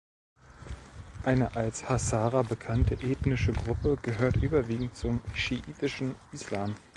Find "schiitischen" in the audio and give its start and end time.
5.35-6.15